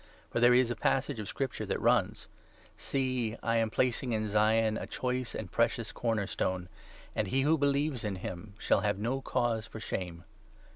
For 0.31 0.39
there 0.39 0.55
is 0.55 0.69
a 0.71 0.73
6 0.73 0.81
passage 0.81 1.19
of 1.19 1.27
Scripture 1.29 1.67
that 1.67 1.79
runs 1.79 2.27
—'See, 2.89 3.37
I 3.43 3.57
am 3.57 3.69
placing 3.69 4.13
in 4.13 4.31
Zion 4.31 4.75
a 4.79 4.87
choice 4.87 5.35
and 5.35 5.51
precious 5.51 5.91
corner 5.91 6.25
stone; 6.25 6.69
And 7.15 7.27
he 7.27 7.41
who 7.43 7.55
believes 7.55 8.03
in 8.03 8.15
him 8.15 8.55
shall 8.57 8.81
have 8.81 8.97
no 8.97 9.21
cause 9.21 9.67
for 9.67 9.79
shame.' 9.79 10.23